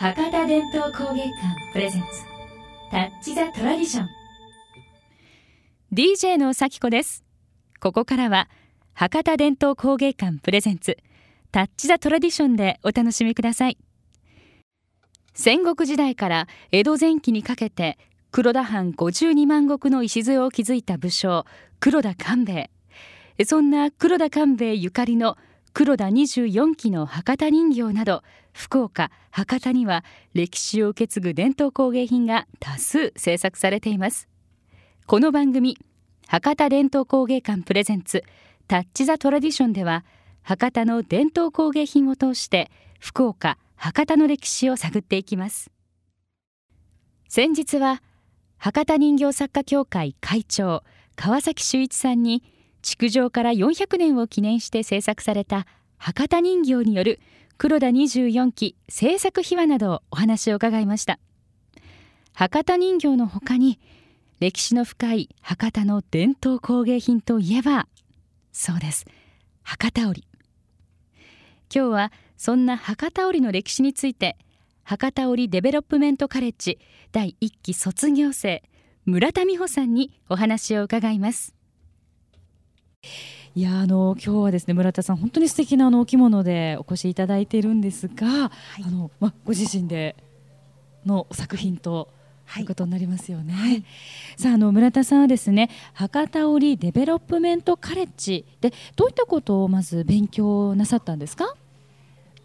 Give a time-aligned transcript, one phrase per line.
[0.00, 2.06] 博多伝統工芸館プレゼンツ
[2.92, 4.08] タッチザトラディション。
[5.92, 7.24] DJ の咲子です。
[7.80, 8.48] ここからは
[8.94, 10.98] 博多伝統工芸館プレゼンツ
[11.50, 13.78] タッチザトラディションでお楽しみください。
[15.34, 17.98] 戦国時代から江戸前期にかけて
[18.30, 21.44] 黒田藩52万石の礎を築いた武将
[21.80, 22.70] 黒田官兵
[23.36, 23.44] 衛。
[23.44, 25.36] そんな黒田官兵衛ゆかりの
[25.78, 34.28] 黒田24期の博多人形など福岡博多には歴史を受け継ぐ伝統工芸品が多数制作されています。
[35.06, 35.78] この番組
[36.26, 38.24] 博多伝統工芸館プレゼンツ
[38.66, 40.04] タッチ・ザ・トラディションでは
[40.42, 45.70] 博多の伝統工芸品を通して福岡博多の歴史を探っていきます。
[47.28, 48.02] 先日は
[48.56, 50.82] 博多人形作家協会会長
[51.14, 52.42] 川崎修一さんに
[52.82, 55.66] 築城から400年を記念して制作された
[55.98, 57.20] 博多人形による
[57.58, 61.18] 黒田24期制作秘話などお話を伺いました。
[62.32, 63.80] 博多人形のほかに
[64.38, 67.88] 歴史の深い博多の伝統工芸品といえば
[68.52, 69.04] そうです。
[69.62, 70.24] 博多織。
[71.74, 74.38] 今日はそんな博多織の歴史について
[74.84, 76.78] 博多織デベロップメントカレッジ
[77.12, 78.62] 第1期卒業生
[79.04, 81.54] 村田美穂さんにお話を伺います。
[83.54, 90.16] いやあの今日はですね村田さん本当に素敵なあのお着物でお越しいただいているんですが、はい、あのまご自身で
[91.04, 92.08] の作品と
[92.54, 92.62] とい。
[92.62, 93.52] うことになりますよね。
[93.52, 93.84] はい、
[94.38, 101.54] さああの村田さんはですね博多織デベロップメントカレッジでどういったことをまず勉強なさったんですか？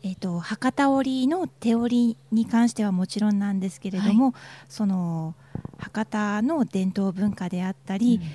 [0.05, 4.33] えーと、博多織の手織に関してはもちろんなんですけれども、はい、
[4.67, 5.33] その
[5.78, 8.29] 博多の伝統文化であったり、うん、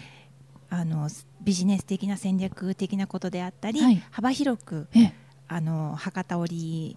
[0.70, 1.08] あの
[1.40, 4.88] ビジネス的な戦略的なことであったり、はい、幅広く
[5.48, 6.96] あの博多織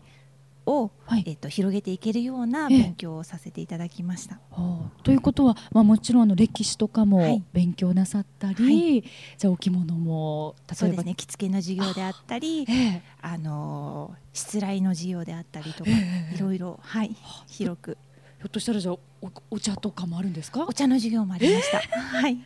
[0.66, 4.40] を、はい、えーと、広げていけるような勉強をさせていただきました。
[4.52, 9.04] えー、ということは、まあ、もちろんあの歴史とかも勉強なさったり、はい、
[9.38, 11.16] じゃあお着物も例えばそうですね。
[11.16, 12.76] 着付けの授業であったりあ、え。
[12.76, 17.16] ー、あのしつらいの授業であったりとか、えー、いろいろ、はい、
[17.48, 17.98] 広く。
[18.38, 20.66] ひょっとしたらじゃあおお茶とかもあるんですか？
[20.68, 21.80] お茶の授業もありました。
[21.80, 22.38] はい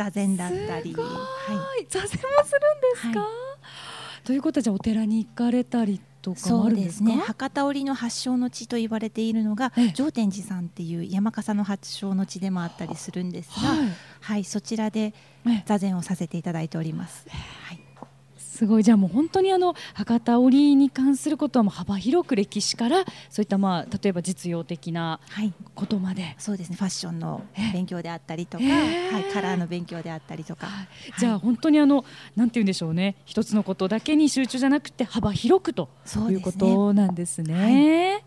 [0.00, 2.46] 座禅だったり、はい、座禅もするんで
[2.96, 7.16] すか、はい、ということはじゃあお寺に行かれたりとかそうですね。
[7.16, 13.78] 博多織の発祥の地と言われているのが上天寺さんっていう山笠の発祥の地でもあったりするんですが、はい、
[14.20, 15.12] はい、そちらで
[15.66, 17.26] 座禅をさせていただいております。
[17.28, 17.89] はい
[18.60, 18.82] すごい。
[18.82, 25.18] じゃあもう本当にあの博多織に関することはもう幅広く歴史からそういったまあ例えば実用的な
[25.74, 26.76] ことまで、はい、そうですね。
[26.76, 30.88] ファッションの勉強であったりとか、はい、カラーの勉強であったりとか、はい、
[31.18, 32.04] じゃあ本当にあの
[32.36, 33.16] なんて言うんでしょうね。
[33.24, 35.88] 一つのことだけに集中じゃなくて幅広くと
[36.28, 38.26] いうことなんですね。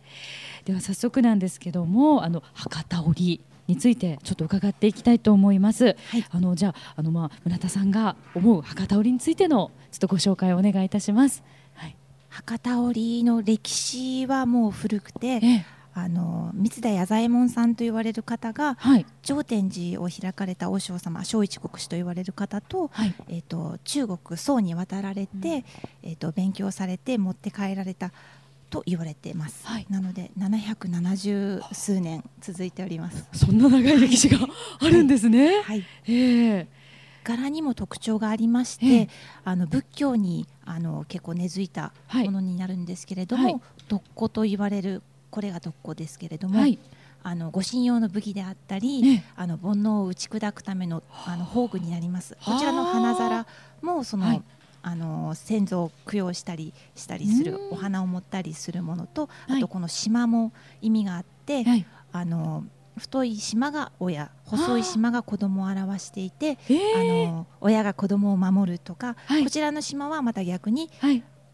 [0.65, 3.39] では早速なんですけどもあの博多織
[3.73, 5.85] についてちょっと伺っていきたいと思います。
[5.85, 11.43] はい、あのじゃああのまあ村田さんが思う博多織についてのちょっとご紹介をお願いいたします。
[11.73, 11.95] はい、
[12.29, 23.13] 博多織の歴史はもう古くて、ええ、あの三田弥左衛門さんと言われる方が、はい、上天寺を開かれた和尚様正一国師と言われる方と,、はい。
[23.27, 28.11] えーと、中国宋に渡られて、うん、えーと勉強されて持って帰られた
[28.73, 33.27] と言われています、はい、なので770数年続いております。
[33.31, 34.39] そんな長い歴史が
[34.79, 36.11] あるんですね、はい、え。
[36.61, 36.67] ー、
[37.23, 39.09] 柄にも特徴がありまして、えー、
[39.43, 46.79] あの仏教にあの結構根付いたものになるんですけれども、はい、独古と言われるこれが独古ですけれども、はい、
[47.21, 52.35] あの護身用の武器であったり、あの煩悩を打ち砕くためのあの宝具になります。
[52.43, 53.45] こちらの花皿
[53.83, 54.43] もその、はい、
[54.83, 60.51] あの先祖を供養したりしたりするお花を持ったりするものと、あとこの島も
[60.81, 62.65] 意味があって、はい、あの
[62.97, 66.57] 太い島が親細い島が子供を表していて、
[66.95, 70.89] あの親が子供を守るとか、はい、こちらの島はまた逆に、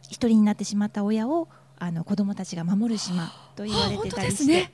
[0.01, 1.47] 一人になってしまった親を
[1.77, 4.73] あの子供たちが守る島と言われてたりして、ね、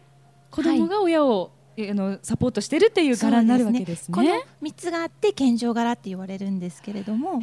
[0.50, 3.96] 子供が親を、あのサポートしてるっていう柄になるわけですね。
[3.98, 4.16] すね。
[4.16, 7.42] この3つがあって献上柄って言われるんですけれども。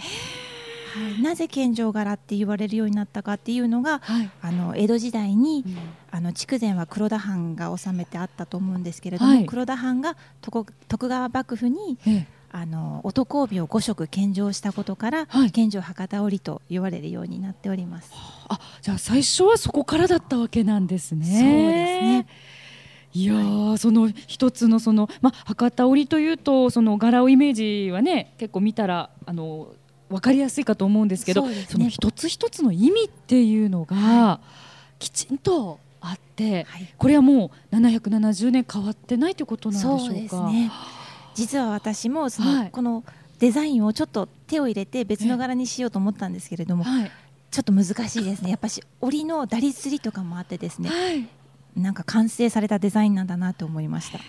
[0.93, 5.77] はい、なぜ献上柄って言われるようになったかっていうのが、はい、あの江戸時代に、うん、
[6.11, 11.99] あの筑前は黒田藩が治めてあったと思うんですけれども、はい、黒田藩が徳川幕府に、
[12.51, 18.11] あの男帯を5色献上したことから、はい、献上博多織と言われるようになっております。
[18.49, 21.25] あ、じゃあ最初はそこからだったわけなんですね。
[21.25, 21.47] そうです
[22.03, 22.27] ね。
[23.15, 27.55] いや、はい、その一つのそのまあ博多織というとその柄をイメー
[27.87, 29.69] ジはね結構見たらあの
[30.13, 31.49] 分かりやすいかと思うんですけどそ、
[31.79, 34.41] ね,、の一つ一つの意味っていうのが、は
[35.01, 39.99] い、きちんとあって、はい、これはもう770年変わってないということなんでしょう
[40.29, 40.37] か？
[40.37, 40.71] そうね。
[41.35, 43.05] 実は私もその、はい、この
[43.39, 47.11] デザインをちょっと手を入れて別の柄にしようと思ったんですけれども、はい、
[47.51, 48.51] ちょっと難しいですね。
[48.51, 51.27] やっぱし織の打率りとかもあってですね、はい、
[51.81, 54.21] なんか完成されたデザインなんだなと思いました。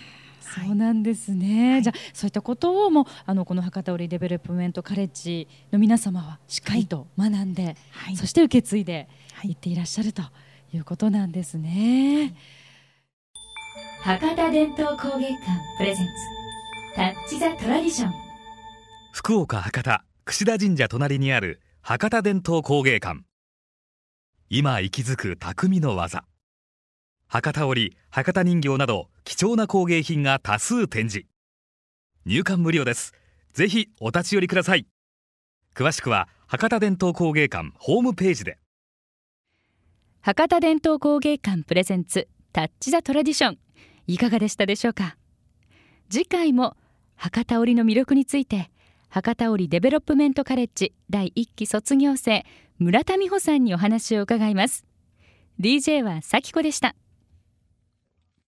[0.54, 9.08] そうなんですね、はい、じゃあそういったことをもあのこの博多織デベロップメントカレッジの皆様はしっかりと学んで、はい、そして受け継いで
[9.48, 9.52] い。
[9.52, 10.22] っていらっしゃると
[10.72, 12.34] いうことなんですね。
[14.02, 15.40] 博多伝統工芸館
[15.78, 16.12] プレゼンツ
[16.94, 18.12] タッチ・ザ・トラディション。
[19.12, 23.22] 福岡博多櫛田神社隣にある博多伝統工芸館。
[24.50, 26.24] 今息づく匠の技
[27.26, 31.26] 博多織博多人形など貴重な工芸品が多数展示。
[32.24, 33.12] 入館無料です。
[33.52, 34.86] ぜひお立ち寄りください。
[35.74, 38.58] 詳しくは博多伝統工芸館ホームページで。
[40.20, 43.58] 博多伝統工芸館プレゼンツタッチ・ザ・トラディション。
[44.06, 45.16] いかがでしたでしょうか？
[46.08, 46.76] 次回も
[47.16, 48.70] 博多織の魅力について
[49.08, 52.44] 博多織デベロップメントカレッジ第1期卒業生
[52.78, 54.84] 村田美穂さんにお話を伺います。
[55.60, 56.94] DJ は咲子でした。